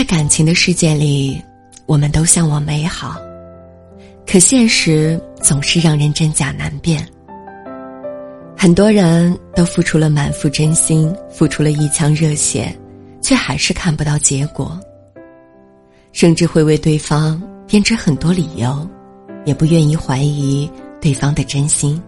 [0.00, 1.38] 在感情的世界里，
[1.84, 3.20] 我们都向往美好，
[4.26, 7.06] 可现实总是让人真假难辨。
[8.56, 12.74] 很多人都付出了满腹真心，付出了一腔热血，
[13.20, 14.80] 却还是看不到结果。
[16.12, 18.88] 甚至会为对方编织很多理由，
[19.44, 20.66] 也不愿意怀疑
[20.98, 22.02] 对方的真心。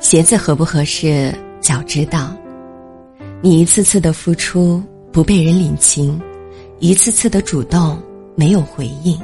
[0.00, 2.36] 鞋子合不合适，脚知道。
[3.40, 4.82] 你一次次的付出。
[5.14, 6.20] 不被人领情，
[6.80, 8.02] 一次次的主动
[8.34, 9.16] 没有回应，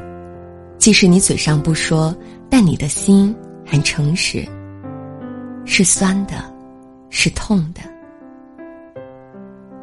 [0.78, 2.14] 即使你嘴上不说，
[2.48, 3.34] 但你的心
[3.66, 4.46] 很诚实。
[5.64, 6.34] 是酸的，
[7.08, 7.80] 是痛的。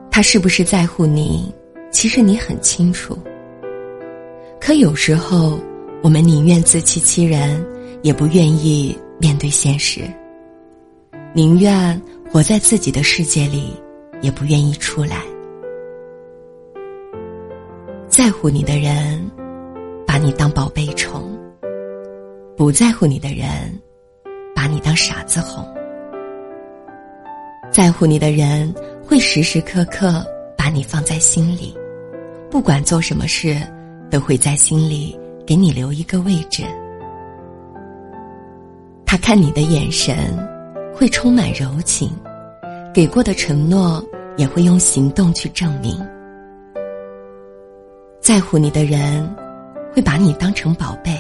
[0.10, 1.54] 他是不是在乎你？
[1.92, 3.20] 其实你很清楚。
[4.62, 5.60] 可有时候，
[6.02, 7.62] 我们宁愿自欺欺人，
[8.02, 10.10] 也不愿意面对现实。
[11.34, 13.74] 宁愿活在自己的世界里，
[14.22, 15.22] 也不愿意出来。
[18.18, 19.30] 在乎你的人，
[20.08, 21.22] 把你当宝贝宠；
[22.58, 23.48] 不在乎你的人，
[24.56, 25.64] 把你当傻子哄。
[27.72, 28.74] 在乎你的人
[29.06, 30.26] 会时时刻刻
[30.58, 31.78] 把你放在心里，
[32.50, 33.56] 不管做什么事，
[34.10, 36.64] 都会在心里给你留一个位置。
[39.06, 40.16] 他看你的眼神
[40.96, 42.10] 会充满柔情，
[42.92, 44.04] 给过的承诺
[44.38, 46.04] 也会用行动去证明。
[48.28, 49.26] 在乎你的人，
[49.96, 51.18] 会把你当成宝贝，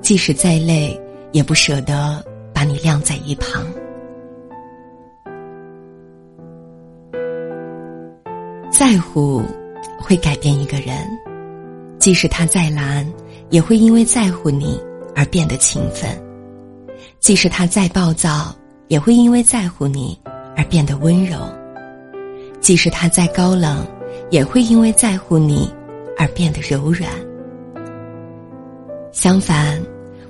[0.00, 0.96] 即使再累，
[1.32, 2.24] 也不舍得
[2.54, 3.66] 把你晾在一旁。
[8.70, 9.42] 在乎
[9.98, 10.94] 会改变一个人，
[11.98, 13.04] 即使他再懒，
[13.48, 14.80] 也会因为在乎你
[15.16, 16.08] 而变得勤奋；
[17.18, 18.54] 即使他再暴躁，
[18.86, 20.16] 也会因为在乎你
[20.56, 21.38] 而变得温柔；
[22.60, 23.84] 即使他再高冷，
[24.30, 25.68] 也会因为在乎你。
[26.20, 27.10] 而变得柔软。
[29.10, 29.82] 相反，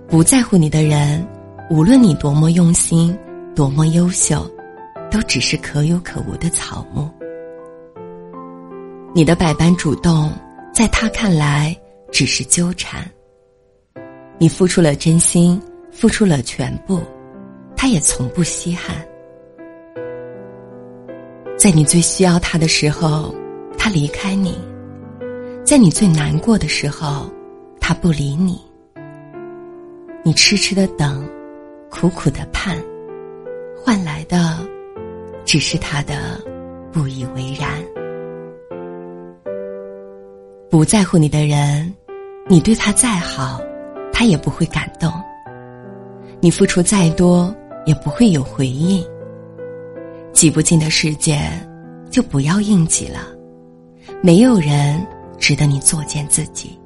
[0.06, 1.27] 不在乎你的人，
[1.69, 3.19] 无论你多么用心，
[3.56, 4.49] 多么优秀，
[5.11, 7.11] 都只是可有可无的草木。
[9.12, 10.31] 你的百般主动，
[10.73, 11.77] 在他看来
[12.12, 13.05] 只是纠缠。
[14.39, 17.01] 你付出了真心，付出了全部，
[17.77, 19.05] 他也从不稀罕。
[21.59, 23.34] 在你最需要他的时候，
[23.77, 24.57] 他离开你。
[25.71, 27.31] 在你最难过的时候，
[27.81, 28.61] 他不理你。
[30.25, 31.25] 你痴痴的等，
[31.89, 32.77] 苦苦的盼，
[33.81, 34.59] 换来的
[35.45, 36.41] 只是他的
[36.91, 37.71] 不以为然。
[40.69, 41.95] 不在乎你的人，
[42.49, 43.61] 你对他再好，
[44.13, 45.09] 他也不会感动。
[46.41, 47.55] 你付出再多，
[47.87, 49.07] 也不会有回应。
[50.33, 51.39] 挤不进的世界，
[52.11, 53.29] 就不要硬挤了。
[54.21, 55.01] 没有人。
[55.41, 56.78] 值得你作践自己。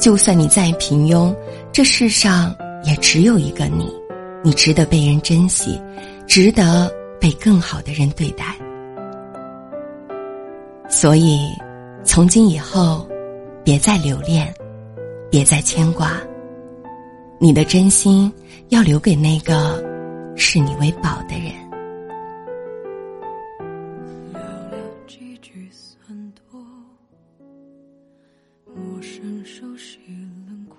[0.00, 1.32] 就算你再平庸，
[1.70, 2.52] 这世上
[2.82, 3.88] 也只有一个你，
[4.42, 5.80] 你值得被人珍惜，
[6.26, 8.46] 值得被更好的人对待。
[10.88, 11.46] 所以，
[12.02, 13.06] 从今以后，
[13.62, 14.52] 别再留恋，
[15.30, 16.20] 别再牵挂，
[17.38, 18.32] 你的真心
[18.70, 19.80] 要留给那个
[20.34, 21.52] 视你为宝的人。
[29.02, 29.98] 身熟悉
[30.46, 30.78] 轮廓，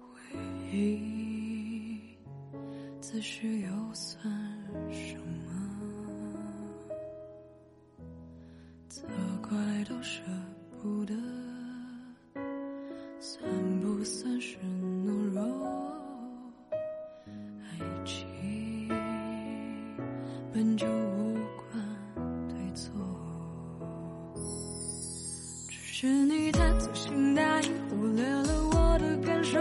[0.00, 0.36] 回
[0.72, 2.00] 忆
[3.00, 4.28] 此时又算
[4.90, 5.16] 什
[5.46, 6.92] 么？
[8.88, 9.06] 责
[9.40, 9.56] 怪
[9.88, 10.20] 都舍
[10.82, 11.14] 不得。
[25.98, 29.58] 是你太粗心大意，忽略了我的感受。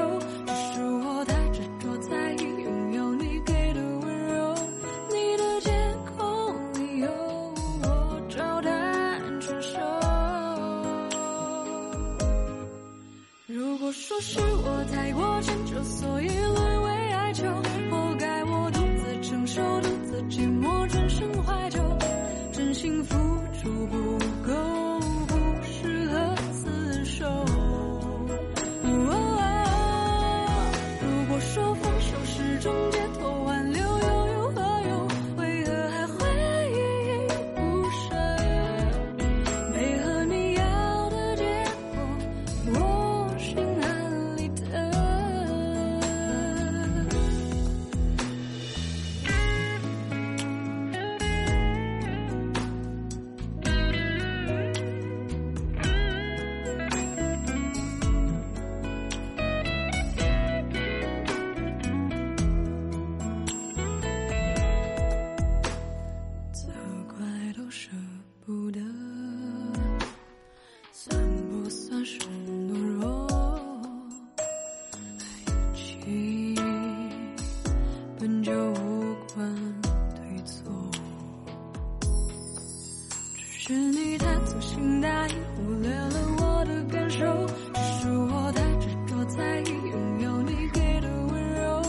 [84.76, 87.26] 心答应，忽略了我的感受。
[87.74, 91.82] 只是我太执着在意拥有你给的温柔，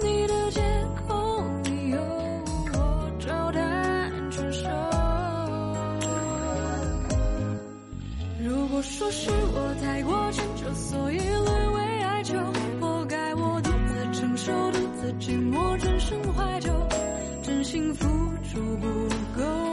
[0.00, 0.60] 你的借
[1.08, 1.98] 口理由
[2.74, 4.68] 我照单全收。
[8.48, 12.38] 如果说是我太过迁就，所以沦为哀求，
[12.80, 16.70] 活该我独自承受，独自寂寞，转身怀旧，
[17.42, 18.06] 真心付
[18.44, 18.86] 出不
[19.36, 19.67] 够，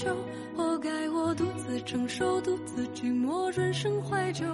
[0.00, 0.16] 求，
[0.56, 4.46] 活该我独自承受，独自寂寞，转身怀旧，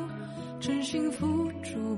[0.58, 1.95] 真心付出